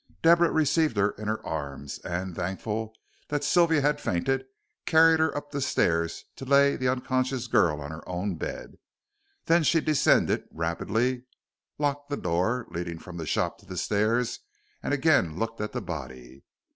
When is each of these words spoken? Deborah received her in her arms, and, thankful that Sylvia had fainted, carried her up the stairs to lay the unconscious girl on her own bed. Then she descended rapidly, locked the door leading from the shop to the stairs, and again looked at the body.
Deborah 0.23 0.49
received 0.49 0.97
her 0.97 1.11
in 1.11 1.27
her 1.27 1.45
arms, 1.45 1.99
and, 1.99 2.35
thankful 2.35 2.91
that 3.27 3.43
Sylvia 3.43 3.81
had 3.81 4.01
fainted, 4.01 4.47
carried 4.87 5.19
her 5.19 5.37
up 5.37 5.51
the 5.51 5.61
stairs 5.61 6.25
to 6.37 6.43
lay 6.43 6.75
the 6.75 6.87
unconscious 6.87 7.45
girl 7.45 7.79
on 7.79 7.91
her 7.91 8.01
own 8.09 8.33
bed. 8.35 8.79
Then 9.45 9.61
she 9.61 9.79
descended 9.79 10.45
rapidly, 10.51 11.25
locked 11.77 12.09
the 12.09 12.17
door 12.17 12.65
leading 12.71 12.97
from 12.97 13.17
the 13.17 13.27
shop 13.27 13.59
to 13.59 13.67
the 13.67 13.77
stairs, 13.77 14.39
and 14.81 14.91
again 14.91 15.37
looked 15.37 15.61
at 15.61 15.71
the 15.71 15.81
body. 15.83 16.45